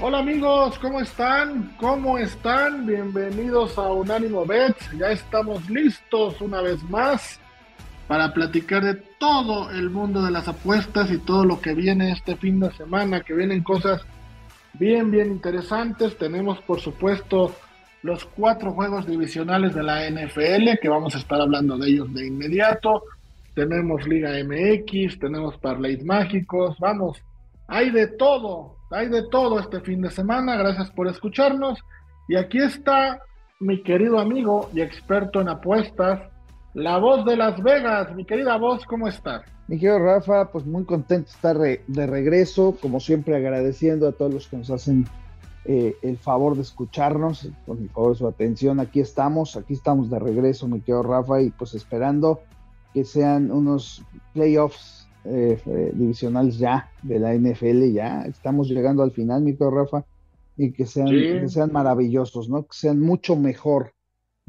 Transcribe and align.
Hola 0.00 0.20
amigos, 0.20 0.78
¿cómo 0.78 1.00
están? 1.00 1.74
¿Cómo 1.76 2.18
están? 2.18 2.86
Bienvenidos 2.86 3.76
a 3.78 3.90
Unánimo 3.90 4.46
Bets. 4.46 4.92
Ya 4.96 5.10
estamos 5.10 5.68
listos 5.68 6.40
una 6.40 6.60
vez 6.60 6.80
más 6.84 7.40
para 8.06 8.32
platicar 8.32 8.84
de 8.84 8.94
todo 8.94 9.72
el 9.72 9.90
mundo 9.90 10.22
de 10.22 10.30
las 10.30 10.46
apuestas 10.46 11.10
y 11.10 11.18
todo 11.18 11.44
lo 11.44 11.60
que 11.60 11.74
viene 11.74 12.12
este 12.12 12.36
fin 12.36 12.60
de 12.60 12.70
semana, 12.74 13.22
que 13.22 13.34
vienen 13.34 13.64
cosas 13.64 14.02
bien, 14.74 15.10
bien 15.10 15.32
interesantes. 15.32 16.16
Tenemos, 16.16 16.60
por 16.60 16.78
supuesto, 16.78 17.56
los 18.02 18.24
cuatro 18.24 18.74
juegos 18.74 19.04
divisionales 19.04 19.74
de 19.74 19.82
la 19.82 20.08
NFL, 20.08 20.78
que 20.80 20.88
vamos 20.88 21.16
a 21.16 21.18
estar 21.18 21.40
hablando 21.40 21.76
de 21.76 21.88
ellos 21.88 22.14
de 22.14 22.24
inmediato. 22.24 23.02
Tenemos 23.52 24.06
Liga 24.06 24.30
MX, 24.44 25.18
tenemos 25.18 25.58
parlays 25.58 26.04
mágicos, 26.04 26.76
vamos, 26.78 27.20
hay 27.66 27.90
de 27.90 28.06
todo, 28.06 28.77
hay 28.90 29.08
de 29.08 29.22
todo 29.28 29.58
este 29.58 29.80
fin 29.80 30.00
de 30.02 30.10
semana. 30.10 30.56
Gracias 30.56 30.90
por 30.90 31.08
escucharnos. 31.08 31.78
Y 32.28 32.36
aquí 32.36 32.58
está 32.58 33.20
mi 33.60 33.82
querido 33.82 34.18
amigo 34.18 34.70
y 34.72 34.80
experto 34.80 35.40
en 35.40 35.48
apuestas, 35.48 36.20
la 36.74 36.98
voz 36.98 37.24
de 37.24 37.36
Las 37.36 37.60
Vegas. 37.62 38.14
Mi 38.14 38.24
querida 38.24 38.56
voz, 38.56 38.84
¿cómo 38.84 39.08
estás? 39.08 39.42
Mi 39.66 39.78
querido 39.78 39.98
Rafa, 39.98 40.50
pues 40.50 40.64
muy 40.64 40.84
contento 40.84 41.28
de 41.28 41.32
estar 41.32 41.56
de 41.86 42.06
regreso, 42.06 42.76
como 42.80 43.00
siempre 43.00 43.36
agradeciendo 43.36 44.08
a 44.08 44.12
todos 44.12 44.32
los 44.32 44.48
que 44.48 44.56
nos 44.56 44.70
hacen 44.70 45.06
eh, 45.66 45.94
el 46.00 46.16
favor 46.16 46.56
de 46.56 46.62
escucharnos, 46.62 47.46
con 47.66 47.78
el 47.82 47.90
favor 47.90 48.16
su 48.16 48.26
atención. 48.26 48.80
Aquí 48.80 49.00
estamos, 49.00 49.56
aquí 49.56 49.74
estamos 49.74 50.08
de 50.08 50.18
regreso, 50.18 50.66
mi 50.66 50.80
querido 50.80 51.02
Rafa, 51.02 51.42
y 51.42 51.50
pues 51.50 51.74
esperando 51.74 52.40
que 52.94 53.04
sean 53.04 53.50
unos 53.50 54.02
playoffs 54.32 54.97
eh, 55.28 55.60
eh, 55.66 55.92
divisionales 55.94 56.58
ya 56.58 56.90
de 57.02 57.18
la 57.18 57.34
NFL, 57.34 57.92
ya 57.92 58.22
estamos 58.22 58.68
llegando 58.68 59.02
al 59.02 59.10
final, 59.10 59.42
mi 59.42 59.56
Rafa, 59.58 60.04
y 60.56 60.72
que 60.72 60.86
sean, 60.86 61.08
que 61.08 61.48
sean 61.48 61.72
maravillosos, 61.72 62.48
¿no? 62.48 62.62
Que 62.62 62.76
sean 62.76 63.00
mucho 63.00 63.36
mejor 63.36 63.92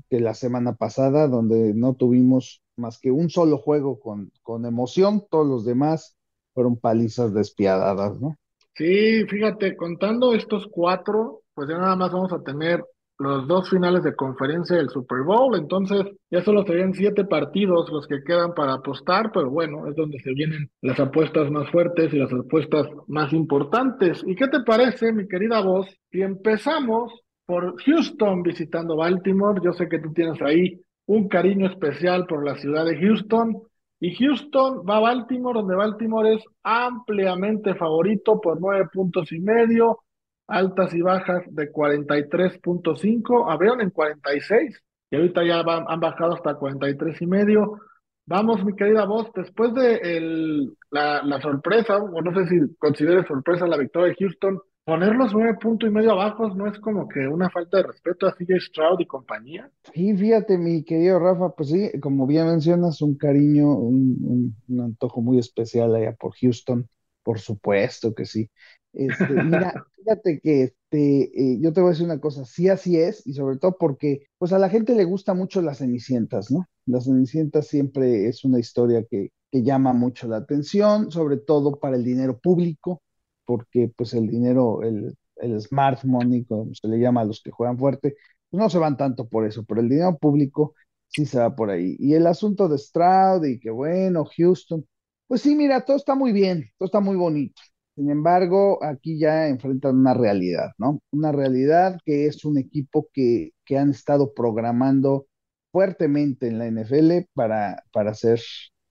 que 0.09 0.19
la 0.19 0.33
semana 0.33 0.75
pasada, 0.75 1.27
donde 1.27 1.73
no 1.73 1.93
tuvimos 1.93 2.61
más 2.77 2.97
que 2.97 3.11
un 3.11 3.29
solo 3.29 3.57
juego 3.57 3.99
con, 3.99 4.31
con 4.41 4.65
emoción, 4.65 5.25
todos 5.29 5.45
los 5.45 5.65
demás 5.65 6.17
fueron 6.53 6.77
palizas 6.77 7.33
despiadadas, 7.33 8.19
¿no? 8.19 8.37
Sí, 8.75 9.25
fíjate, 9.25 9.75
contando 9.75 10.33
estos 10.33 10.67
cuatro, 10.71 11.41
pues 11.53 11.69
ya 11.69 11.77
nada 11.77 11.95
más 11.95 12.11
vamos 12.11 12.31
a 12.31 12.41
tener 12.41 12.83
los 13.19 13.47
dos 13.47 13.69
finales 13.69 14.03
de 14.03 14.15
conferencia 14.15 14.77
del 14.77 14.89
Super 14.89 15.23
Bowl, 15.23 15.57
entonces 15.57 16.05
ya 16.31 16.41
solo 16.41 16.63
serían 16.65 16.93
siete 16.93 17.25
partidos 17.25 17.91
los 17.91 18.07
que 18.07 18.23
quedan 18.23 18.53
para 18.53 18.75
apostar, 18.75 19.31
pero 19.33 19.49
bueno, 19.49 19.87
es 19.87 19.95
donde 19.95 20.19
se 20.19 20.33
vienen 20.33 20.69
las 20.81 20.99
apuestas 21.01 21.51
más 21.51 21.69
fuertes 21.69 22.13
y 22.13 22.17
las 22.17 22.31
apuestas 22.31 22.87
más 23.07 23.33
importantes. 23.33 24.23
¿Y 24.25 24.35
qué 24.35 24.47
te 24.47 24.61
parece, 24.61 25.11
mi 25.11 25.27
querida 25.27 25.61
voz, 25.61 25.87
si 26.11 26.21
empezamos 26.21 27.11
por 27.45 27.75
Houston 27.83 28.41
visitando 28.41 28.95
Baltimore? 28.95 29.59
Yo 29.63 29.73
sé 29.73 29.89
que 29.89 29.99
tú 29.99 30.13
tienes 30.13 30.41
ahí 30.41 30.79
un 31.05 31.27
cariño 31.27 31.67
especial 31.67 32.25
por 32.25 32.45
la 32.45 32.55
ciudad 32.55 32.85
de 32.85 32.97
Houston. 32.97 33.61
Y 33.99 34.15
Houston 34.15 34.85
va 34.89 34.95
a 34.95 35.01
Baltimore, 35.01 35.59
donde 35.59 35.75
Baltimore 35.75 36.35
es 36.35 36.43
ampliamente 36.63 37.75
favorito 37.75 38.39
por 38.39 38.61
nueve 38.61 38.87
puntos 38.93 39.29
y 39.33 39.39
medio 39.41 39.99
altas 40.49 40.93
y 40.93 41.01
bajas 41.01 41.43
de 41.49 41.71
43.5, 41.71 43.51
abrieron 43.51 43.81
en 43.81 43.91
46 43.91 44.83
y 45.11 45.15
ahorita 45.15 45.43
ya 45.45 45.59
han 45.59 45.99
bajado 45.99 46.35
hasta 46.35 46.55
43 46.55 47.21
y 47.21 47.25
medio. 47.27 47.79
Vamos, 48.25 48.63
mi 48.63 48.75
querida 48.75 49.05
voz, 49.05 49.31
después 49.33 49.73
de 49.73 49.95
el, 49.95 50.73
la, 50.91 51.23
la, 51.23 51.41
sorpresa, 51.41 51.97
o 51.97 52.21
no 52.21 52.31
sé 52.33 52.47
si 52.47 52.75
considere 52.77 53.25
sorpresa 53.25 53.65
la 53.65 53.77
victoria 53.77 54.09
de 54.09 54.15
Houston, 54.19 54.59
poner 54.83 55.15
los 55.15 55.33
nueve 55.33 55.57
puntos 55.59 55.89
y 55.89 55.91
medio 55.91 56.11
abajo 56.11 56.49
no 56.49 56.67
es 56.67 56.79
como 56.79 57.07
que 57.07 57.27
una 57.27 57.49
falta 57.49 57.77
de 57.77 57.83
respeto 57.83 58.27
a 58.27 58.33
CJ 58.33 58.59
Stroud 58.59 58.99
y 58.99 59.05
compañía. 59.05 59.71
Sí, 59.93 60.15
fíjate, 60.15 60.57
mi 60.59 60.83
querido 60.83 61.19
Rafa, 61.19 61.49
pues 61.55 61.69
sí, 61.69 61.91
como 61.99 62.27
bien 62.27 62.47
mencionas, 62.47 63.01
un 63.01 63.17
cariño, 63.17 63.71
un, 63.71 64.55
un 64.67 64.81
antojo 64.81 65.21
muy 65.21 65.39
especial 65.39 65.95
allá 65.95 66.13
por 66.13 66.33
Houston, 66.35 66.87
por 67.23 67.39
supuesto 67.39 68.13
que 68.13 68.25
sí. 68.25 68.49
Este, 68.93 69.37
mira, 69.39 69.73
fíjate 69.97 70.39
que 70.41 70.63
este, 70.63 71.53
eh, 71.53 71.59
yo 71.61 71.71
te 71.73 71.81
voy 71.81 71.89
a 71.89 71.91
decir 71.91 72.05
una 72.05 72.19
cosa, 72.19 72.45
sí 72.45 72.69
así 72.69 72.97
es, 72.97 73.25
y 73.27 73.33
sobre 73.33 73.57
todo 73.57 73.77
porque 73.77 74.27
pues 74.37 74.51
a 74.53 74.59
la 74.59 74.69
gente 74.69 74.95
le 74.95 75.05
gusta 75.05 75.33
mucho 75.33 75.61
las 75.61 75.77
cenicientas, 75.79 76.51
¿no? 76.51 76.65
Las 76.85 77.05
cenicientas 77.05 77.67
siempre 77.67 78.27
es 78.27 78.43
una 78.45 78.59
historia 78.59 79.03
que, 79.09 79.29
que 79.51 79.63
llama 79.63 79.93
mucho 79.93 80.27
la 80.27 80.37
atención, 80.37 81.11
sobre 81.11 81.37
todo 81.37 81.79
para 81.79 81.95
el 81.97 82.03
dinero 82.03 82.39
público, 82.39 83.01
porque 83.45 83.91
pues 83.95 84.13
el 84.13 84.27
dinero, 84.27 84.81
el, 84.83 85.15
el 85.37 85.61
smart 85.61 86.03
money, 86.03 86.45
como 86.45 86.73
se 86.73 86.87
le 86.87 86.99
llama 86.99 87.21
a 87.21 87.25
los 87.25 87.41
que 87.41 87.51
juegan 87.51 87.77
fuerte, 87.77 88.15
pues 88.49 88.59
no 88.61 88.69
se 88.69 88.77
van 88.79 88.97
tanto 88.97 89.27
por 89.27 89.45
eso, 89.45 89.63
pero 89.65 89.81
el 89.81 89.89
dinero 89.89 90.17
público 90.17 90.73
sí 91.07 91.25
se 91.25 91.39
va 91.39 91.55
por 91.55 91.69
ahí. 91.69 91.95
Y 91.99 92.13
el 92.15 92.27
asunto 92.27 92.67
de 92.67 92.77
Stroud 92.77 93.45
y 93.45 93.59
que 93.59 93.69
bueno, 93.71 94.25
Houston, 94.37 94.85
pues 95.27 95.41
sí, 95.41 95.55
mira, 95.55 95.81
todo 95.85 95.97
está 95.97 96.15
muy 96.15 96.31
bien, 96.31 96.69
todo 96.77 96.87
está 96.87 96.99
muy 96.99 97.15
bonito. 97.15 97.61
Sin 97.99 98.09
embargo, 98.11 98.81
aquí 98.81 99.19
ya 99.19 99.49
enfrentan 99.49 99.97
una 99.97 100.13
realidad, 100.13 100.71
¿no? 100.77 101.01
Una 101.11 101.33
realidad 101.33 101.99
que 102.05 102.27
es 102.27 102.45
un 102.45 102.57
equipo 102.57 103.09
que, 103.11 103.51
que 103.65 103.77
han 103.77 103.89
estado 103.89 104.33
programando 104.33 105.27
fuertemente 105.73 106.47
en 106.47 106.59
la 106.59 106.67
NFL 106.67 107.27
para, 107.33 107.83
para 107.91 108.13
ser 108.13 108.39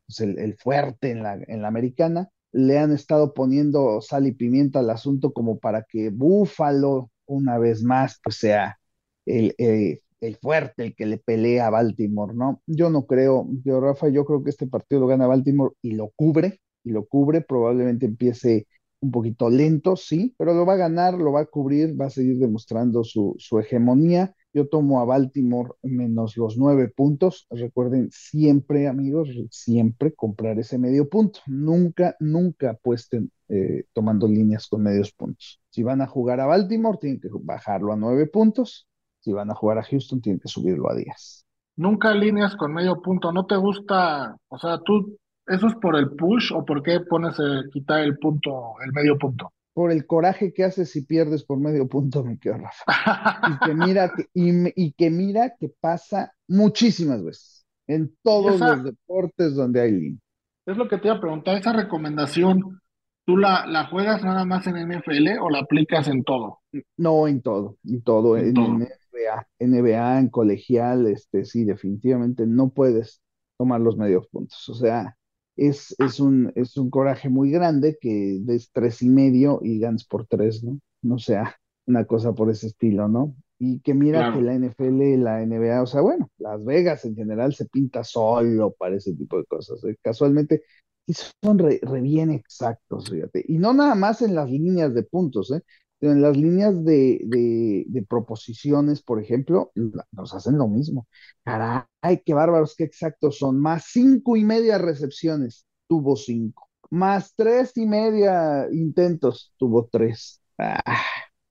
pues, 0.07 0.21
el, 0.21 0.57
fuerte 0.59 1.11
en 1.11 1.23
la, 1.23 1.39
en 1.47 1.63
la 1.63 1.69
americana. 1.69 2.29
Le 2.53 2.79
han 2.79 2.93
estado 2.93 3.33
poniendo 3.33 4.03
sal 4.03 4.27
y 4.27 4.33
pimienta 4.33 4.81
al 4.81 4.91
asunto 4.91 5.33
como 5.33 5.59
para 5.59 5.85
que 5.89 6.11
Búfalo, 6.11 7.11
una 7.25 7.57
vez 7.57 7.83
más, 7.83 8.21
pues 8.23 8.37
sea 8.37 8.79
el, 9.25 9.55
eh, 9.57 10.01
el 10.21 10.37
fuerte, 10.37 10.85
el 10.85 10.95
que 10.95 11.07
le 11.07 11.17
pelea 11.17 11.69
a 11.69 11.71
Baltimore, 11.71 12.35
¿no? 12.35 12.61
Yo 12.67 12.91
no 12.91 13.07
creo, 13.07 13.49
yo 13.65 13.81
Rafa, 13.81 14.11
yo 14.11 14.27
creo 14.27 14.45
que 14.45 14.51
este 14.51 14.67
partido 14.67 15.01
lo 15.01 15.07
gana 15.07 15.27
Baltimore 15.27 15.73
y 15.81 15.93
lo 15.93 16.11
cubre, 16.15 16.61
y 16.85 16.91
lo 16.91 17.07
cubre, 17.07 17.41
probablemente 17.41 18.05
empiece 18.05 18.67
un 19.01 19.11
poquito 19.11 19.49
lento, 19.49 19.97
sí, 19.97 20.35
pero 20.39 20.55
lo 20.55 20.67
va 20.67 20.75
a 20.75 20.77
ganar, 20.77 21.15
lo 21.15 21.33
va 21.33 21.41
a 21.41 21.47
cubrir, 21.47 22.01
va 22.01 22.07
a 22.07 22.11
seguir 22.11 22.39
demostrando 22.39 23.05
su, 23.05 23.35
su 23.39 23.59
hegemonía. 23.59 24.35
Yo 24.53 24.67
tomo 24.67 25.01
a 25.01 25.05
Baltimore 25.05 25.73
menos 25.83 26.37
los 26.37 26.57
nueve 26.57 26.89
puntos. 26.89 27.47
Recuerden 27.51 28.09
siempre, 28.11 28.89
amigos, 28.89 29.29
siempre 29.51 30.15
comprar 30.15 30.59
ese 30.59 30.79
medio 30.79 31.09
punto. 31.09 31.41
Nunca, 31.47 32.17
nunca 32.19 32.71
apuesten 32.71 33.31
eh, 33.49 33.85
tomando 33.93 34.27
líneas 34.27 34.67
con 34.67 34.83
medios 34.83 35.13
puntos. 35.13 35.61
Si 35.71 35.83
van 35.83 36.01
a 36.01 36.07
jugar 36.07 36.41
a 36.41 36.47
Baltimore, 36.47 36.99
tienen 37.01 37.21
que 37.21 37.29
bajarlo 37.31 37.93
a 37.93 37.97
nueve 37.97 38.27
puntos. 38.27 38.89
Si 39.21 39.33
van 39.33 39.51
a 39.51 39.55
jugar 39.55 39.79
a 39.79 39.83
Houston, 39.83 40.21
tienen 40.21 40.41
que 40.41 40.49
subirlo 40.49 40.91
a 40.91 40.97
diez. 40.97 41.45
Nunca 41.77 42.13
líneas 42.13 42.57
con 42.57 42.73
medio 42.73 43.01
punto. 43.01 43.31
¿No 43.33 43.47
te 43.47 43.57
gusta? 43.57 44.37
O 44.49 44.59
sea, 44.59 44.81
tú 44.85 45.17
¿Eso 45.49 45.67
es 45.67 45.75
por 45.77 45.97
el 45.97 46.11
push 46.11 46.53
o 46.53 46.65
por 46.65 46.83
qué 46.83 47.01
pones 47.01 47.39
a 47.41 47.63
quitar 47.73 48.01
el 48.01 48.19
punto, 48.19 48.75
el 48.85 48.93
medio 48.93 49.17
punto? 49.17 49.53
Por 49.73 49.93
el 49.93 50.07
coraje 50.07 50.53
que 50.53 50.65
haces 50.65 50.91
si 50.91 51.05
pierdes 51.05 51.45
por 51.45 51.59
medio 51.59 51.89
punto, 51.89 52.23
mi 52.25 52.39
querido 52.39 52.65
Rafa. 52.65 53.41
y, 53.49 53.67
que 53.67 53.75
mira 53.75 54.13
que, 54.15 54.27
y, 54.35 54.93
que 54.93 55.11
mira 55.11 55.55
que 55.59 55.71
pasa 55.81 56.33
muchísimas 56.49 57.25
veces 57.25 57.67
en 57.87 58.15
todos 58.23 58.61
los 58.61 58.85
deportes 58.85 59.55
donde 59.55 59.81
hay 59.81 59.93
línea. 59.93 60.21
Es 60.67 60.77
lo 60.77 60.89
que 60.89 60.99
te 60.99 61.09
iba 61.09 61.17
a 61.17 61.21
preguntar, 61.21 61.57
esa 61.57 61.73
recomendación, 61.73 62.81
¿tú 63.25 63.39
la, 63.39 63.67
la 63.67 63.87
juegas 63.87 64.23
nada 64.23 64.45
más 64.45 64.67
en 64.67 64.77
NFL 64.77 65.39
o 65.41 65.49
la 65.49 65.61
aplicas 65.61 66.09
en 66.09 66.25
todo? 66.25 66.59
No, 66.99 67.27
en 67.27 67.41
todo, 67.41 67.79
en 67.85 68.03
todo, 68.03 68.37
en, 68.37 68.53
NBA, 68.53 69.47
NBA, 69.61 70.19
en 70.19 70.29
colegial, 70.29 71.07
este, 71.07 71.47
sí, 71.47 71.65
definitivamente 71.65 72.47
no 72.47 72.69
puedes 72.69 73.23
tomar 73.57 73.81
los 73.81 73.97
medios 73.97 74.27
puntos. 74.29 74.69
O 74.69 74.75
sea, 74.75 75.18
es, 75.59 75.95
es, 75.99 76.21
un, 76.21 76.53
es 76.55 76.77
un 76.77 76.91
coraje 76.91 77.29
muy 77.29 77.51
grande 77.51 77.99
que 78.01 78.39
des 78.41 78.71
tres 78.73 79.03
y 79.03 79.09
medio 79.09 79.61
y 79.63 79.79
ganes 79.81 80.05
por 80.05 80.27
tres, 80.27 80.63
¿no? 80.63 80.79
No 81.03 81.19
sea 81.19 81.57
una 81.87 82.05
cosa 82.07 82.33
por 82.33 82.51
ese 82.51 82.69
estilo, 82.69 83.09
¿no? 83.09 83.35
Y 83.59 83.81
que 83.81 83.93
mira 83.93 84.33
que 84.33 84.41
la 84.41 84.55
NFL, 84.55 85.17
la 85.17 85.43
NBA, 85.43 85.83
o 85.83 85.87
sea, 85.87 86.01
bueno, 86.01 86.31
Las 86.39 86.65
Vegas 86.65 87.05
en 87.05 87.17
general 87.17 87.55
se 87.55 87.67
pinta 87.67 88.05
solo 88.05 88.73
para 88.79 88.97
ese 88.97 89.15
tipo 89.15 89.37
de 89.37 89.45
cosas. 89.47 89.83
¿eh? 89.85 89.97
Casualmente, 90.01 90.63
y 91.07 91.15
son 91.15 91.59
re, 91.59 91.81
bien 92.01 92.31
exactos, 92.31 93.11
fíjate. 93.11 93.45
Y 93.49 93.59
no 93.59 93.73
nada 93.73 93.97
más 93.97 94.23
en 94.23 94.35
las 94.37 94.49
líneas 94.51 94.95
de 94.95 95.03
puntos, 95.03 95.51
¿eh? 95.51 95.63
En 96.01 96.23
las 96.23 96.37
líneas 96.37 96.85
de, 96.85 97.21
de, 97.25 98.03
proposiciones, 98.09 99.03
por 99.03 99.21
ejemplo, 99.21 99.73
nos 100.13 100.35
hacen 100.35 100.57
lo 100.59 100.69
mismo. 100.69 101.07
Caray, 101.45 102.23
qué 102.25 102.35
bárbaros, 102.35 102.75
qué 102.77 102.85
exactos 102.85 103.39
son. 103.39 103.59
Más 103.61 103.87
cinco 103.89 104.37
y 104.37 104.45
media 104.45 104.79
recepciones, 104.79 105.67
tuvo 105.89 106.17
cinco. 106.17 106.69
Más 106.91 107.35
tres 107.35 107.77
y 107.77 107.87
media 107.87 108.67
intentos, 108.73 109.53
tuvo 109.59 109.89
tres. 109.91 110.41
Ah, 110.59 110.83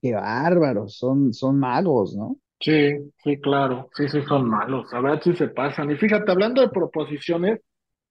qué 0.02 0.14
bárbaros, 0.14 0.98
son, 0.98 1.34
son 1.34 1.60
magos, 1.60 2.16
¿no? 2.16 2.38
Sí, 2.60 3.12
sí, 3.24 3.40
claro, 3.40 3.90
sí, 3.96 4.08
sí, 4.10 4.22
son 4.24 4.50
malos. 4.50 4.92
A 4.94 5.02
ver 5.02 5.22
si 5.22 5.36
se 5.36 5.48
pasan. 5.50 5.92
Y 5.92 5.96
fíjate, 5.96 6.32
hablando 6.32 6.62
de 6.62 6.70
proposiciones, 6.70 7.62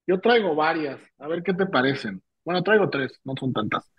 yo 0.07 0.21
traigo 0.21 0.55
varias, 0.55 1.01
a 1.19 1.27
ver 1.29 1.43
qué 1.43 1.53
te 1.53 1.67
parecen. 1.67 2.23
Bueno, 2.45 2.63
traigo 2.63 2.89
tres, 2.89 3.21
no 3.25 3.35
son 3.39 3.53
tantas. 3.53 3.91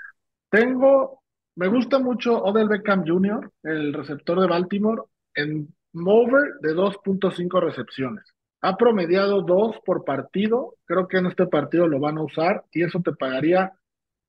Tengo 0.50 1.22
me 1.58 1.68
gusta 1.68 1.98
mucho 1.98 2.38
Odell 2.38 2.70
Beckham 2.70 3.04
Jr., 3.04 3.52
el 3.64 3.92
receptor 3.92 4.40
de 4.40 4.48
Baltimore, 4.48 5.02
en 5.34 5.74
mover 5.92 6.60
de 6.62 6.76
2.5 6.76 7.60
recepciones. 7.60 8.26
Ha 8.62 8.78
promediado 8.78 9.42
dos 9.42 9.76
por 9.84 10.06
partido. 10.06 10.76
Creo 10.86 11.08
que 11.08 11.18
en 11.18 11.26
este 11.26 11.48
partido 11.48 11.88
lo 11.88 12.00
van 12.00 12.20
a 12.20 12.24
usar 12.24 12.64
y 12.72 12.84
eso 12.84 13.02
te 13.04 13.12
pagaría 13.12 13.74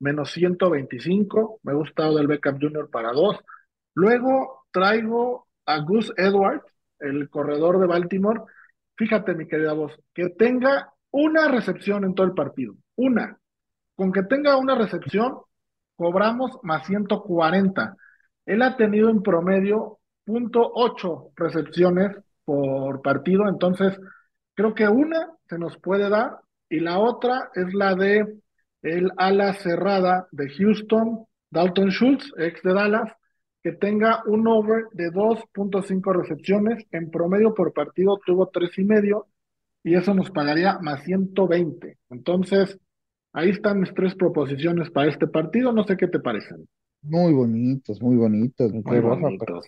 menos 0.01 0.31
125. 0.33 1.61
Me 1.65 1.75
gusta 1.75 2.09
Odell 2.09 2.29
Beckham 2.29 2.59
Jr. 2.59 2.89
para 2.91 3.13
dos. 3.13 3.37
Luego 3.95 4.65
traigo 4.71 5.49
a 5.67 5.81
Gus 5.81 6.11
Edwards, 6.17 6.65
el 6.99 7.29
corredor 7.29 7.79
de 7.79 7.89
Baltimore. 7.89 8.41
Fíjate, 8.97 9.35
mi 9.35 9.47
querida 9.47 9.75
voz, 9.75 9.93
que 10.15 10.31
tenga 10.31 10.95
una 11.11 11.49
recepción 11.49 12.05
en 12.05 12.15
todo 12.15 12.27
el 12.27 12.33
partido. 12.33 12.75
Una. 12.97 13.39
Con 13.95 14.13
que 14.13 14.23
tenga 14.23 14.57
una 14.57 14.77
recepción, 14.77 15.41
cobramos 15.99 16.53
más 16.63 16.87
140. 16.87 17.97
Él 18.47 18.63
ha 18.63 18.77
tenido 18.77 19.11
en 19.11 19.21
promedio 19.21 19.99
.8 20.27 21.33
recepciones 21.35 22.17
por 22.45 23.03
partido, 23.03 23.49
entonces 23.49 23.99
creo 24.55 24.75
que 24.75 24.89
una 24.89 25.29
se 25.49 25.59
nos 25.59 25.77
puede 25.79 26.09
dar 26.09 26.39
y 26.69 26.81
la 26.81 26.99
otra 27.01 27.51
es 27.55 27.75
la 27.75 27.95
de 27.95 28.39
el 28.83 29.11
ala 29.17 29.55
cerrada 29.55 30.29
de 30.31 30.49
Houston, 30.51 31.27
Dalton 31.51 31.91
Schultz, 31.91 32.33
ex 32.39 32.63
de 32.63 32.73
Dallas, 32.73 33.13
que 33.63 33.73
tenga 33.73 34.23
un 34.27 34.47
over 34.47 34.85
de 34.93 35.11
2.5 35.11 36.15
recepciones, 36.15 36.87
en 36.93 37.11
promedio 37.11 37.55
por 37.55 37.73
partido 37.73 38.21
tuvo 38.25 38.47
tres 38.47 38.79
y 38.79 38.85
medio 38.85 39.27
y 39.83 39.97
eso 39.97 40.15
nos 40.15 40.31
pagaría 40.31 40.79
más 40.81 41.03
120. 41.03 41.99
Entonces, 42.11 42.79
Ahí 43.33 43.51
están 43.51 43.81
mis 43.81 43.93
tres 43.95 44.15
proposiciones 44.15 44.91
para 44.91 45.11
este 45.11 45.27
partido, 45.27 45.73
no 45.73 45.85
sé 45.85 45.97
qué 45.97 46.09
te 46.09 46.19
parecen. 46.19 46.67
Muy 47.03 47.33
bonitos, 47.33 48.03
muy 48.03 48.17
bonitos, 48.17 48.73
muy 48.73 49.01
bonitos. 49.01 49.65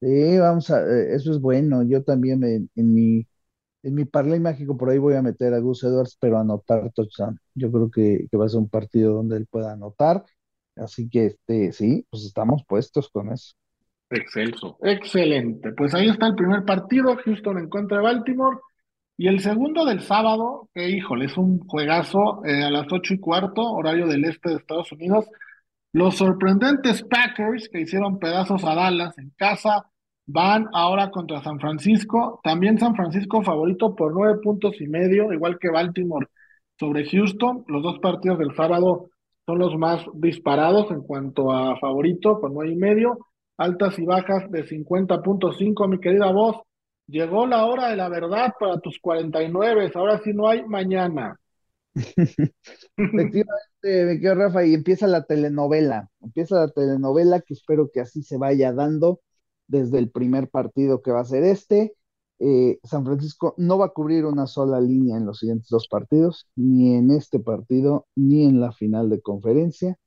Sí, 0.00 0.38
vamos 0.38 0.70
a, 0.70 0.82
eh, 0.82 1.14
eso 1.14 1.30
es 1.30 1.40
bueno. 1.40 1.82
Yo 1.82 2.02
también 2.02 2.42
en 2.44 2.94
mi 2.94 3.26
en 3.84 3.94
mi 3.94 4.06
parlay 4.06 4.40
mágico 4.40 4.76
por 4.76 4.88
ahí 4.90 4.98
voy 4.98 5.14
a 5.14 5.22
meter 5.22 5.52
a 5.52 5.58
Gus 5.58 5.84
Edwards, 5.84 6.16
pero 6.18 6.38
anotar 6.38 6.90
touchdown. 6.92 7.38
Yo 7.54 7.70
creo 7.70 7.90
que, 7.90 8.26
que 8.30 8.36
va 8.36 8.46
a 8.46 8.48
ser 8.48 8.60
un 8.60 8.68
partido 8.68 9.14
donde 9.14 9.36
él 9.36 9.46
pueda 9.46 9.72
anotar. 9.72 10.24
Así 10.74 11.08
que 11.08 11.26
este, 11.26 11.70
sí, 11.72 12.06
pues 12.10 12.24
estamos 12.24 12.64
puestos 12.66 13.10
con 13.10 13.30
eso. 13.30 13.54
Excelso, 14.10 14.78
excelente. 14.82 15.72
Pues 15.72 15.94
ahí 15.94 16.08
está 16.08 16.26
el 16.26 16.34
primer 16.34 16.64
partido, 16.64 17.14
Houston 17.24 17.58
en 17.58 17.68
contra 17.68 17.98
de 17.98 18.04
Baltimore. 18.04 18.58
Y 19.16 19.28
el 19.28 19.40
segundo 19.40 19.84
del 19.84 20.00
sábado, 20.00 20.68
que 20.74 20.88
híjole, 20.90 21.26
es 21.26 21.36
un 21.36 21.60
juegazo 21.60 22.44
eh, 22.44 22.64
a 22.64 22.70
las 22.70 22.86
ocho 22.92 23.14
y 23.14 23.20
cuarto, 23.20 23.62
horario 23.62 24.06
del 24.08 24.24
este 24.24 24.50
de 24.50 24.56
Estados 24.56 24.90
Unidos. 24.92 25.26
Los 25.92 26.16
sorprendentes 26.16 27.04
Packers 27.04 27.68
que 27.68 27.80
hicieron 27.80 28.18
pedazos 28.18 28.64
a 28.64 28.74
Dallas 28.74 29.16
en 29.18 29.30
casa 29.36 29.86
van 30.26 30.68
ahora 30.72 31.10
contra 31.10 31.42
San 31.42 31.60
Francisco. 31.60 32.40
También 32.42 32.78
San 32.78 32.96
Francisco 32.96 33.42
favorito 33.42 33.94
por 33.94 34.12
nueve 34.12 34.40
puntos 34.42 34.80
y 34.80 34.88
medio, 34.88 35.32
igual 35.32 35.58
que 35.60 35.70
Baltimore 35.70 36.26
sobre 36.78 37.08
Houston. 37.08 37.64
Los 37.68 37.82
dos 37.84 38.00
partidos 38.00 38.38
del 38.40 38.54
sábado 38.56 39.10
son 39.46 39.58
los 39.60 39.76
más 39.76 40.04
disparados 40.14 40.90
en 40.90 41.02
cuanto 41.02 41.52
a 41.52 41.78
favorito, 41.78 42.40
por 42.40 42.50
nueve 42.50 42.72
y 42.72 42.76
medio. 42.76 43.18
Altas 43.56 43.96
y 44.00 44.04
bajas 44.04 44.50
de 44.50 44.66
50.5, 44.66 45.88
mi 45.88 46.00
querida 46.00 46.32
voz. 46.32 46.56
Llegó 47.06 47.46
la 47.46 47.66
hora 47.66 47.88
de 47.88 47.96
la 47.96 48.08
verdad 48.08 48.54
para 48.58 48.80
tus 48.80 48.98
49, 48.98 49.92
ahora 49.94 50.20
sí 50.24 50.32
no 50.32 50.48
hay 50.48 50.64
mañana. 50.66 51.38
Efectivamente, 52.96 53.44
me 53.82 54.20
quedo 54.20 54.34
Rafa, 54.34 54.64
y 54.64 54.74
empieza 54.74 55.06
la 55.06 55.24
telenovela, 55.24 56.10
empieza 56.20 56.56
la 56.56 56.68
telenovela 56.68 57.40
que 57.40 57.54
espero 57.54 57.90
que 57.92 58.00
así 58.00 58.22
se 58.22 58.38
vaya 58.38 58.72
dando 58.72 59.20
desde 59.66 59.98
el 59.98 60.10
primer 60.10 60.48
partido 60.48 61.02
que 61.02 61.12
va 61.12 61.20
a 61.20 61.24
ser 61.24 61.44
este. 61.44 61.94
Eh, 62.40 62.78
San 62.82 63.04
Francisco 63.04 63.54
no 63.58 63.78
va 63.78 63.86
a 63.86 63.90
cubrir 63.90 64.24
una 64.24 64.46
sola 64.46 64.80
línea 64.80 65.16
en 65.16 65.26
los 65.26 65.38
siguientes 65.38 65.68
dos 65.68 65.86
partidos, 65.88 66.48
ni 66.56 66.96
en 66.96 67.10
este 67.10 67.38
partido, 67.38 68.06
ni 68.16 68.44
en 68.44 68.60
la 68.60 68.72
final 68.72 69.10
de 69.10 69.20
conferencia. 69.20 69.98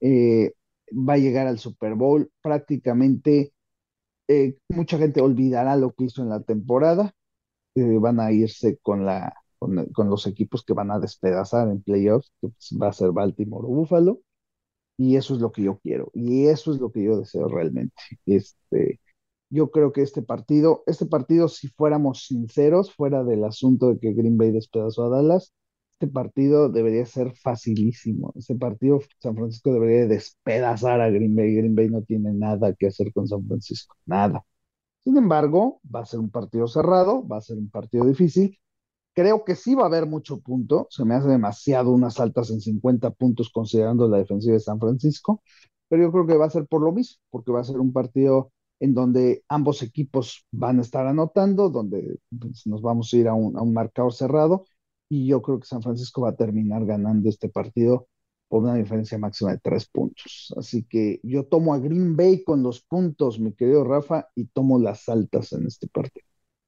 Eh, 0.00 0.52
va 0.92 1.14
a 1.14 1.18
llegar 1.18 1.46
al 1.46 1.58
Super 1.58 1.94
Bowl 1.94 2.30
prácticamente 2.42 3.53
eh, 4.28 4.56
mucha 4.68 4.98
gente 4.98 5.20
olvidará 5.20 5.76
lo 5.76 5.92
que 5.92 6.04
hizo 6.04 6.22
en 6.22 6.30
la 6.30 6.40
temporada, 6.42 7.14
eh, 7.74 7.98
van 7.98 8.20
a 8.20 8.32
irse 8.32 8.78
con, 8.82 9.04
la, 9.04 9.34
con, 9.58 10.10
los 10.10 10.26
equipos 10.26 10.64
que 10.64 10.74
van 10.74 10.90
a 10.90 10.98
despedazar 10.98 11.68
en 11.68 11.82
playoffs, 11.82 12.32
que 12.40 12.48
pues, 12.48 12.78
va 12.80 12.88
a 12.88 12.92
ser 12.92 13.12
Baltimore 13.12 13.66
o 13.66 13.70
Buffalo, 13.70 14.20
y 14.96 15.16
eso 15.16 15.34
es 15.34 15.40
lo 15.40 15.52
que 15.52 15.62
yo 15.62 15.78
quiero, 15.82 16.10
y 16.14 16.46
eso 16.46 16.72
es 16.72 16.80
lo 16.80 16.92
que 16.92 17.02
yo 17.04 17.18
deseo 17.18 17.48
realmente. 17.48 17.94
Este, 18.26 19.00
yo 19.50 19.70
creo 19.70 19.92
que 19.92 20.02
este 20.02 20.22
partido, 20.22 20.82
este 20.86 21.06
partido, 21.06 21.48
si 21.48 21.68
fuéramos 21.68 22.26
sinceros, 22.26 22.94
fuera 22.94 23.24
del 23.24 23.44
asunto 23.44 23.90
de 23.90 23.98
que 24.00 24.12
Green 24.12 24.36
Bay 24.38 24.52
despedazó 24.52 25.04
a 25.04 25.10
Dallas, 25.10 25.52
este 25.94 26.08
partido 26.08 26.68
debería 26.68 27.06
ser 27.06 27.34
facilísimo. 27.36 28.32
Este 28.36 28.54
partido 28.56 29.00
San 29.20 29.36
Francisco 29.36 29.72
debería 29.72 30.06
despedazar 30.06 31.00
a 31.00 31.08
Green 31.10 31.34
Bay. 31.36 31.54
Green 31.54 31.74
Bay 31.74 31.88
no 31.88 32.02
tiene 32.02 32.32
nada 32.32 32.74
que 32.74 32.88
hacer 32.88 33.12
con 33.12 33.28
San 33.28 33.46
Francisco, 33.46 33.96
nada. 34.04 34.44
Sin 35.04 35.16
embargo, 35.16 35.80
va 35.94 36.00
a 36.00 36.06
ser 36.06 36.20
un 36.20 36.30
partido 36.30 36.66
cerrado, 36.66 37.26
va 37.26 37.38
a 37.38 37.40
ser 37.40 37.58
un 37.58 37.70
partido 37.70 38.06
difícil. 38.06 38.58
Creo 39.14 39.44
que 39.44 39.54
sí 39.56 39.74
va 39.74 39.84
a 39.84 39.86
haber 39.86 40.06
mucho 40.06 40.40
punto. 40.40 40.88
Se 40.90 41.04
me 41.04 41.14
hace 41.14 41.28
demasiado 41.28 41.92
unas 41.92 42.18
altas 42.20 42.50
en 42.50 42.60
50 42.60 43.10
puntos 43.12 43.50
considerando 43.50 44.08
la 44.08 44.18
defensiva 44.18 44.54
de 44.54 44.60
San 44.60 44.80
Francisco. 44.80 45.42
Pero 45.88 46.04
yo 46.04 46.12
creo 46.12 46.26
que 46.26 46.36
va 46.36 46.46
a 46.46 46.50
ser 46.50 46.66
por 46.66 46.82
lo 46.82 46.92
mismo, 46.92 47.18
porque 47.30 47.52
va 47.52 47.60
a 47.60 47.64
ser 47.64 47.78
un 47.78 47.92
partido 47.92 48.52
en 48.80 48.94
donde 48.94 49.44
ambos 49.48 49.82
equipos 49.82 50.44
van 50.50 50.78
a 50.78 50.82
estar 50.82 51.06
anotando, 51.06 51.70
donde 51.70 52.18
pues, 52.38 52.66
nos 52.66 52.82
vamos 52.82 53.12
a 53.12 53.16
ir 53.16 53.28
a 53.28 53.34
un, 53.34 53.56
a 53.56 53.62
un 53.62 53.72
marcador 53.72 54.12
cerrado 54.12 54.64
y 55.08 55.26
yo 55.26 55.42
creo 55.42 55.60
que 55.60 55.66
San 55.66 55.82
Francisco 55.82 56.22
va 56.22 56.30
a 56.30 56.36
terminar 56.36 56.84
ganando 56.84 57.28
este 57.28 57.48
partido 57.48 58.08
por 58.48 58.62
una 58.62 58.74
diferencia 58.74 59.18
máxima 59.18 59.52
de 59.52 59.58
tres 59.58 59.88
puntos. 59.88 60.54
Así 60.56 60.84
que 60.84 61.20
yo 61.22 61.44
tomo 61.44 61.74
a 61.74 61.78
Green 61.78 62.16
Bay 62.16 62.44
con 62.44 62.62
los 62.62 62.82
puntos, 62.82 63.40
mi 63.40 63.52
querido 63.52 63.84
Rafa, 63.84 64.28
y 64.34 64.46
tomo 64.46 64.78
las 64.78 65.08
altas 65.08 65.52
en 65.52 65.66
este 65.66 65.88
partido. 65.88 66.26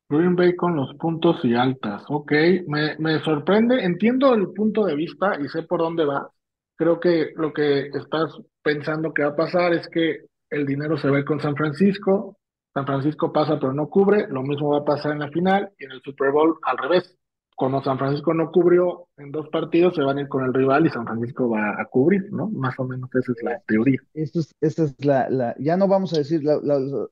Green 0.08 0.36
Bay 0.36 0.54
con 0.54 0.76
los 0.76 0.94
puntos 0.94 1.44
y 1.44 1.54
altas, 1.54 2.04
ok, 2.08 2.32
me, 2.68 2.96
me 2.98 3.18
sorprende, 3.24 3.84
entiendo 3.84 4.34
el 4.34 4.52
punto 4.52 4.84
de 4.84 4.94
vista 4.94 5.40
y 5.40 5.48
sé 5.48 5.64
por 5.64 5.80
dónde 5.80 6.04
va. 6.04 6.30
Creo 6.76 7.00
que 7.00 7.30
lo 7.34 7.52
que 7.52 7.88
estás 7.88 8.38
pensando 8.62 9.12
que 9.12 9.22
va 9.22 9.30
a 9.30 9.36
pasar 9.36 9.72
es 9.72 9.88
que 9.88 10.26
el 10.50 10.64
dinero 10.64 10.96
se 10.96 11.10
ve 11.10 11.24
con 11.24 11.40
San 11.40 11.56
Francisco, 11.56 12.36
San 12.72 12.86
Francisco 12.86 13.32
pasa 13.32 13.58
pero 13.58 13.72
no 13.72 13.88
cubre, 13.88 14.28
lo 14.28 14.42
mismo 14.42 14.70
va 14.70 14.78
a 14.78 14.84
pasar 14.84 15.12
en 15.12 15.20
la 15.20 15.28
final 15.30 15.70
y 15.78 15.86
en 15.86 15.92
el 15.92 16.02
Super 16.02 16.30
Bowl 16.30 16.58
al 16.62 16.78
revés 16.78 17.16
como 17.56 17.82
San 17.82 17.98
Francisco 17.98 18.34
no 18.34 18.52
cubrió 18.52 19.08
en 19.16 19.32
dos 19.32 19.48
partidos, 19.48 19.94
se 19.94 20.02
van 20.02 20.18
a 20.18 20.20
ir 20.20 20.28
con 20.28 20.44
el 20.44 20.52
rival 20.52 20.86
y 20.86 20.90
San 20.90 21.06
Francisco 21.06 21.48
va 21.48 21.80
a 21.80 21.86
cubrir, 21.86 22.30
¿no? 22.30 22.48
Más 22.48 22.78
o 22.78 22.84
menos 22.84 23.08
esa 23.14 23.32
es 23.32 23.42
la 23.42 23.58
teoría. 23.66 23.98
Esto 24.12 24.40
es, 24.40 24.54
esta 24.60 24.84
es 24.84 24.94
la, 25.04 25.28
la, 25.30 25.56
ya 25.58 25.76
no 25.78 25.88
vamos 25.88 26.12
a 26.12 26.18
decir, 26.18 26.42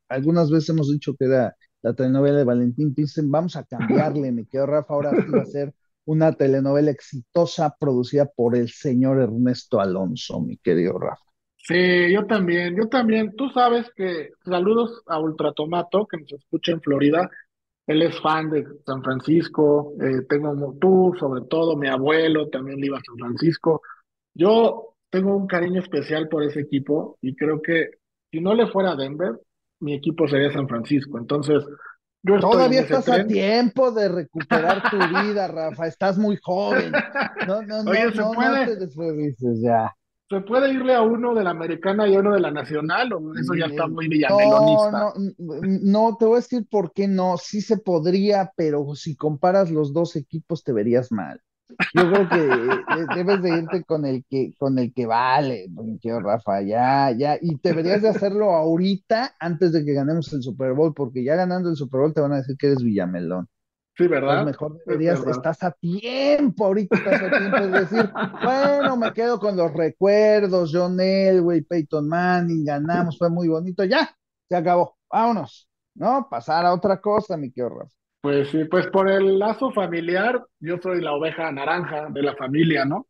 algunas 0.08 0.50
veces 0.50 0.68
hemos 0.68 0.92
dicho 0.92 1.14
que 1.18 1.24
era 1.24 1.56
la 1.82 1.94
telenovela 1.94 2.38
de 2.38 2.44
Valentín 2.44 2.94
Pinsen, 2.94 3.30
vamos 3.30 3.56
a 3.56 3.64
cambiarle, 3.64 4.32
me 4.32 4.46
quedo 4.46 4.66
Rafa, 4.66 4.92
ahora 4.92 5.10
sí 5.12 5.30
va 5.30 5.42
a 5.42 5.46
ser 5.46 5.74
una 6.04 6.32
telenovela 6.32 6.90
exitosa 6.90 7.74
producida 7.80 8.26
por 8.26 8.54
el 8.54 8.68
señor 8.68 9.20
Ernesto 9.20 9.80
Alonso, 9.80 10.40
mi 10.40 10.58
querido 10.58 10.98
Rafa. 10.98 11.24
Sí, 11.66 12.12
yo 12.12 12.26
también, 12.26 12.76
yo 12.76 12.88
también. 12.88 13.34
Tú 13.36 13.48
sabes 13.48 13.90
que 13.96 14.28
saludos 14.44 15.02
a 15.06 15.18
Ultratomato, 15.18 16.06
que 16.06 16.18
nos 16.18 16.30
escucha 16.32 16.72
en 16.72 16.82
Florida. 16.82 17.30
Él 17.86 18.02
es 18.02 18.18
fan 18.20 18.50
de 18.50 18.66
San 18.86 19.02
Francisco, 19.02 19.92
eh, 20.00 20.22
tengo 20.28 20.74
tú, 20.80 21.14
sobre 21.18 21.42
todo 21.42 21.76
mi 21.76 21.88
abuelo 21.88 22.48
también 22.48 22.80
le 22.80 22.86
iba 22.86 22.98
a 22.98 23.02
San 23.04 23.16
Francisco. 23.16 23.82
Yo 24.34 24.94
tengo 25.10 25.36
un 25.36 25.46
cariño 25.46 25.80
especial 25.80 26.28
por 26.28 26.42
ese 26.42 26.60
equipo 26.60 27.18
y 27.20 27.36
creo 27.36 27.60
que 27.60 27.90
si 28.30 28.40
no 28.40 28.54
le 28.54 28.66
fuera 28.68 28.92
a 28.92 28.96
Denver, 28.96 29.38
mi 29.80 29.94
equipo 29.94 30.26
sería 30.26 30.50
San 30.52 30.66
Francisco. 30.66 31.18
Entonces, 31.18 31.62
yo 32.26 32.40
Todavía 32.40 32.80
estás 32.80 33.06
a 33.10 33.26
tiempo 33.26 33.92
de 33.92 34.08
recuperar 34.08 34.90
tu 34.90 34.96
vida, 34.96 35.46
Rafa. 35.46 35.86
Estás 35.86 36.16
muy 36.16 36.38
joven. 36.42 36.90
No, 37.46 37.60
no, 37.62 37.82
no, 37.82 37.90
Oye, 37.90 38.10
¿se 38.12 38.18
no, 38.18 38.32
puede? 38.32 38.78
no 38.78 38.88
te 38.88 39.60
ya. 39.60 39.94
¿Se 40.30 40.40
puede 40.40 40.72
irle 40.72 40.94
a 40.94 41.02
uno 41.02 41.34
de 41.34 41.44
la 41.44 41.50
americana 41.50 42.08
y 42.08 42.14
a 42.14 42.20
uno 42.20 42.32
de 42.32 42.40
la 42.40 42.50
nacional? 42.50 43.12
¿O 43.12 43.34
eso 43.34 43.54
ya 43.54 43.66
está 43.66 43.86
muy 43.86 44.08
villamelonista? 44.08 44.90
No, 44.90 45.12
no, 45.38 45.78
no, 45.82 46.16
te 46.16 46.24
voy 46.24 46.34
a 46.34 46.40
decir 46.40 46.66
por 46.70 46.92
qué 46.92 47.06
no. 47.06 47.36
Sí 47.36 47.60
se 47.60 47.76
podría, 47.76 48.50
pero 48.56 48.94
si 48.94 49.16
comparas 49.16 49.70
los 49.70 49.92
dos 49.92 50.16
equipos 50.16 50.64
te 50.64 50.72
verías 50.72 51.12
mal. 51.12 51.40
Yo 51.94 52.10
creo 52.10 52.28
que 52.28 52.36
eh, 52.36 53.06
debes 53.14 53.42
de 53.42 53.58
irte 53.58 53.84
con 53.84 54.04
el 54.04 54.24
que, 54.28 54.52
con 54.58 54.78
el 54.78 54.92
que 54.92 55.06
vale, 55.06 55.66
tío 56.00 56.20
Rafa, 56.20 56.60
ya, 56.62 57.10
ya, 57.16 57.36
y 57.40 57.58
deberías 57.62 58.02
de 58.02 58.08
hacerlo 58.08 58.52
ahorita 58.52 59.34
antes 59.40 59.72
de 59.72 59.84
que 59.84 59.94
ganemos 59.94 60.32
el 60.32 60.42
Super 60.42 60.74
Bowl, 60.74 60.92
porque 60.94 61.24
ya 61.24 61.36
ganando 61.36 61.70
el 61.70 61.76
Super 61.76 62.00
Bowl 62.00 62.14
te 62.14 62.20
van 62.20 62.32
a 62.32 62.36
decir 62.36 62.56
que 62.58 62.66
eres 62.66 62.82
Villamelón. 62.82 63.48
Sí, 63.96 64.08
¿verdad? 64.08 64.42
Pues 64.42 64.46
mejor 64.46 64.78
deberías, 64.84 65.24
estás 65.24 65.62
a 65.62 65.70
tiempo, 65.70 66.66
ahorita 66.66 66.96
estás 66.96 67.22
a 67.22 67.38
tiempo 67.38 67.60
de 67.60 67.80
decir, 67.80 68.10
bueno, 68.42 68.96
me 68.96 69.12
quedo 69.12 69.38
con 69.38 69.56
los 69.56 69.72
recuerdos, 69.72 70.72
John 70.74 70.98
Elway, 70.98 71.60
Peyton 71.62 72.08
Manning, 72.08 72.64
ganamos, 72.64 73.16
fue 73.16 73.30
muy 73.30 73.46
bonito, 73.46 73.84
ya, 73.84 74.10
se 74.48 74.56
acabó, 74.56 74.96
vámonos, 75.08 75.68
¿no? 75.94 76.26
Pasar 76.28 76.66
a 76.66 76.74
otra 76.74 77.00
cosa, 77.00 77.36
mi 77.36 77.52
querido 77.52 77.78
Rafa. 77.78 77.94
Pues 78.20 78.48
sí, 78.48 78.64
pues 78.64 78.86
por 78.88 79.08
el 79.08 79.38
lazo 79.38 79.70
familiar, 79.70 80.42
yo 80.58 80.78
soy 80.82 81.00
la 81.00 81.12
oveja 81.12 81.52
naranja 81.52 82.08
de 82.10 82.22
la 82.22 82.34
familia, 82.34 82.84
¿no? 82.84 83.06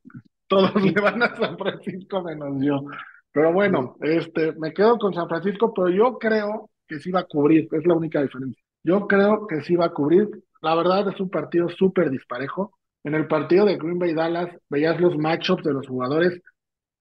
Todos 0.49 0.75
le 0.83 1.00
van 1.00 1.23
a 1.23 1.35
San 1.37 1.57
Francisco 1.57 2.23
menos 2.23 2.57
yo. 2.61 2.85
Pero 3.33 3.53
bueno, 3.53 3.97
este, 4.00 4.53
me 4.55 4.75
quedo 4.75 4.99
con 4.99 5.14
San 5.14 5.29
Francisco, 5.29 5.73
pero 5.73 5.88
yo 5.88 6.19
creo 6.19 6.69
que 6.87 6.99
sí 6.99 7.11
va 7.11 7.21
a 7.21 7.26
cubrir, 7.26 7.69
es 7.73 7.87
la 7.87 7.95
única 7.95 8.21
diferencia. 8.21 8.63
Yo 8.85 9.09
creo 9.09 9.47
que 9.49 9.62
sí 9.62 9.75
va 9.75 9.87
a 9.87 9.93
cubrir 9.93 10.31
la 10.64 10.75
verdad 10.75 11.07
es 11.09 11.21
un 11.21 11.29
partido 11.29 11.69
súper 11.69 12.11
disparejo. 12.11 12.73
En 13.05 13.14
el 13.14 13.26
partido 13.26 13.67
de 13.67 13.76
Green 13.76 13.99
Bay 13.99 14.14
Dallas 14.14 14.49
veías 14.71 14.99
los 14.99 15.14
matchups 15.19 15.62
de 15.62 15.75
los 15.75 15.87
jugadores 15.87 16.41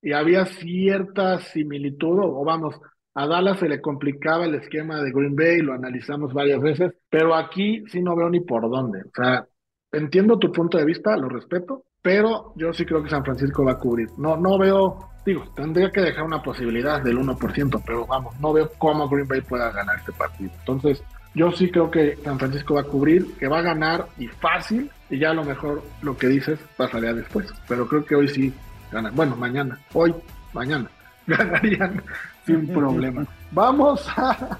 y 0.02 0.12
había 0.12 0.46
cierta 0.46 1.40
similitud, 1.40 2.20
o 2.22 2.44
vamos, 2.44 2.76
a 3.14 3.26
Dallas 3.26 3.60
se 3.60 3.70
le 3.70 3.80
complicaba 3.80 4.44
el 4.44 4.56
esquema 4.56 5.02
de 5.02 5.14
Green 5.14 5.34
Bay, 5.34 5.60
lo 5.60 5.72
analizamos 5.72 6.34
varias 6.34 6.60
veces, 6.60 6.94
pero 7.10 7.34
aquí 7.36 7.86
sí 7.88 8.02
no 8.02 8.18
veo 8.18 8.30
ni 8.30 8.42
por 8.42 8.70
dónde. 8.70 9.00
O 9.00 9.12
sea, 9.16 9.48
entiendo 9.94 10.38
tu 10.38 10.52
punto 10.52 10.78
de 10.78 10.84
vista, 10.84 11.16
lo 11.16 11.30
respeto, 11.30 11.86
pero 12.02 12.52
yo 12.58 12.74
sí 12.74 12.84
creo 12.84 13.02
que 13.02 13.10
San 13.10 13.24
Francisco 13.24 13.64
va 13.64 13.74
a 13.74 13.80
cubrir. 13.80 14.10
No, 14.18 14.36
no 14.36 14.58
veo, 14.58 15.00
digo, 15.26 15.46
tendría 15.56 15.90
que 15.90 16.02
dejar 16.02 16.26
una 16.26 16.44
posibilidad 16.44 17.02
del 17.02 17.18
1%, 17.18 17.82
pero 17.86 18.06
vamos, 18.06 18.38
no 18.42 18.52
veo 18.52 18.70
cómo 18.78 19.08
Green 19.08 19.30
Bay 19.30 19.40
pueda 19.40 19.72
ganar 19.72 20.00
este 20.00 20.12
partido. 20.12 20.52
Entonces, 20.60 21.02
yo 21.36 21.52
sí 21.52 21.70
creo 21.70 21.90
que 21.90 22.18
San 22.24 22.38
Francisco 22.38 22.76
va 22.76 22.82
a 22.82 22.86
cubrir, 22.86 23.34
que 23.38 23.48
va 23.48 23.60
a 23.60 23.64
ganar 23.64 24.08
y 24.18 24.28
fácil, 24.28 24.90
y 25.10 25.18
ya 25.18 25.32
a 25.32 25.34
lo 25.34 25.44
mejor 25.44 25.84
lo 26.02 26.16
que 26.16 26.28
dices 26.28 26.60
pasaría 26.78 27.14
después. 27.14 27.48
Pero 27.68 27.88
creo 27.88 28.06
que 28.06 28.16
hoy 28.16 28.28
sí 28.28 28.54
ganan. 28.92 29.16
Bueno, 29.16 29.36
mañana, 29.36 29.80
hoy, 29.94 30.14
mañana, 30.54 30.90
ganarían 31.28 32.02
sin 32.46 32.68
problema. 32.74 33.26
Vamos 33.52 34.08
a, 34.18 34.58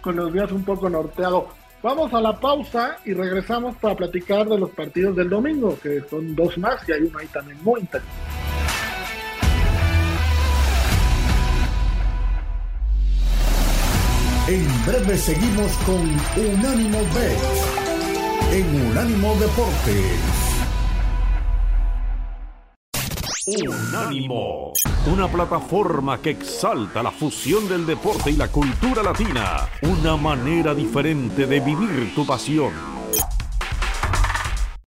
con 0.00 0.16
los 0.16 0.32
días 0.32 0.50
un 0.50 0.64
poco 0.64 0.90
norteados. 0.90 1.44
Vamos 1.82 2.12
a 2.14 2.20
la 2.20 2.40
pausa 2.40 2.96
y 3.04 3.12
regresamos 3.12 3.76
para 3.76 3.94
platicar 3.94 4.48
de 4.48 4.58
los 4.58 4.70
partidos 4.70 5.14
del 5.14 5.28
domingo, 5.28 5.78
que 5.82 6.00
son 6.08 6.34
dos 6.34 6.56
más 6.56 6.88
y 6.88 6.92
hay 6.92 7.02
uno 7.02 7.18
ahí 7.18 7.26
también 7.26 7.58
muy 7.62 7.80
interesante. 7.80 8.53
En 14.54 14.86
breve 14.86 15.18
seguimos 15.18 15.72
con 15.78 16.00
Unánimo 16.36 16.98
Bet 17.12 18.52
en 18.52 18.86
Unánimo 18.86 19.34
Deportes. 19.34 20.20
Unánimo, 23.66 24.72
una 25.12 25.26
plataforma 25.26 26.22
que 26.22 26.30
exalta 26.30 27.02
la 27.02 27.10
fusión 27.10 27.68
del 27.68 27.84
deporte 27.84 28.30
y 28.30 28.36
la 28.36 28.46
cultura 28.46 29.02
latina, 29.02 29.68
una 29.82 30.16
manera 30.16 30.72
diferente 30.72 31.48
de 31.48 31.58
vivir 31.58 32.14
tu 32.14 32.24
pasión. 32.24 32.93